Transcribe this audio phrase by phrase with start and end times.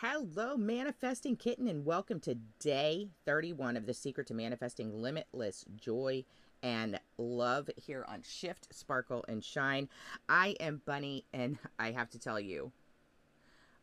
[0.00, 6.24] Hello, Manifesting Kitten, and welcome to day 31 of The Secret to Manifesting Limitless Joy
[6.62, 9.88] and Love here on Shift, Sparkle, and Shine.
[10.28, 12.70] I am Bunny, and I have to tell you,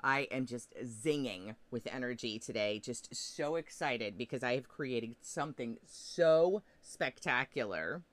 [0.02, 2.80] I am just zinging with energy today.
[2.80, 8.04] Just so excited because I have created something so spectacular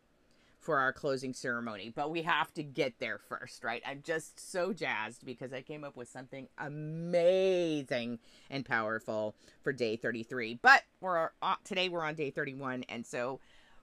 [0.63, 3.83] for our closing ceremony, but we have to get there first, right?
[3.85, 9.97] I'm just so jazzed because I came up with something amazing and powerful for day
[9.97, 10.61] 33.
[10.63, 13.41] But we're uh, today we're on day 31 and so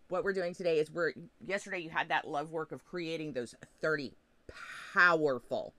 [0.08, 1.14] what we're doing today is we're
[1.46, 4.14] yesterday you had that love work of creating those 30
[4.94, 5.74] powerful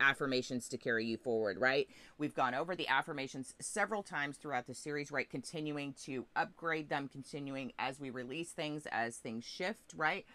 [0.00, 1.88] affirmations to carry you forward, right?
[2.18, 5.28] We've gone over the affirmations several times throughout the series, right?
[5.28, 10.26] Continuing to upgrade them, continuing as we release things, as things shift, right?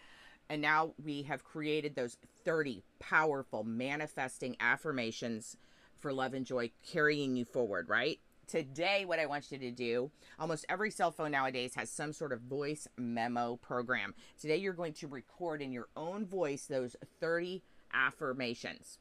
[0.50, 5.56] And now we have created those 30 powerful manifesting affirmations
[6.00, 8.20] for love and joy carrying you forward, right?
[8.48, 12.34] Today, what I want you to do, almost every cell phone nowadays has some sort
[12.34, 14.16] of voice memo program.
[14.42, 17.62] Today, you're going to record in your own voice those 30
[17.94, 18.98] affirmations.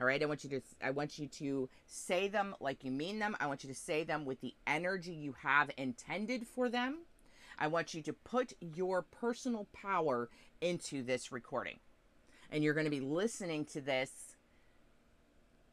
[0.00, 3.18] All right, I want you to I want you to say them like you mean
[3.18, 3.36] them.
[3.40, 6.98] I want you to say them with the energy you have intended for them.
[7.58, 10.28] I want you to put your personal power
[10.60, 11.78] into this recording.
[12.50, 14.10] And you're going to be listening to this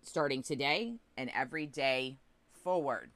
[0.02, 2.18] starting today and every day
[2.64, 3.12] forward.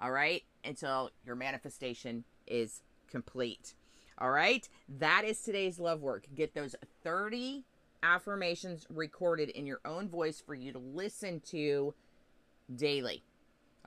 [0.00, 0.42] All right?
[0.64, 3.74] Until your manifestation is complete.
[4.18, 4.68] All right?
[4.98, 6.26] That is today's love work.
[6.34, 7.64] Get those 30
[8.02, 11.94] affirmations recorded in your own voice for you to listen to
[12.74, 13.22] daily.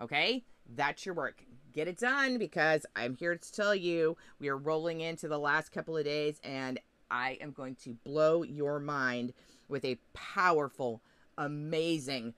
[0.01, 0.43] Okay?
[0.75, 1.43] That's your work.
[1.73, 5.71] Get it done because I'm here to tell you we are rolling into the last
[5.71, 6.79] couple of days and
[7.11, 9.33] I am going to blow your mind
[9.67, 11.01] with a powerful,
[11.37, 12.33] amazing,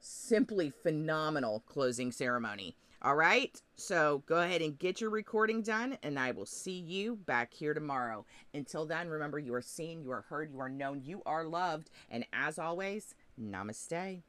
[0.00, 2.76] simply phenomenal closing ceremony.
[3.04, 7.16] All right, so go ahead and get your recording done, and I will see you
[7.26, 8.24] back here tomorrow.
[8.54, 11.90] Until then, remember you are seen, you are heard, you are known, you are loved,
[12.08, 14.22] and as always, namaste.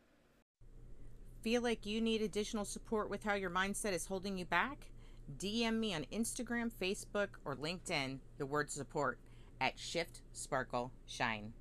[1.41, 4.91] Feel like you need additional support with how your mindset is holding you back?
[5.37, 9.19] DM me on Instagram, Facebook, or LinkedIn the word support
[9.61, 11.53] at Shift Sparkle Shine.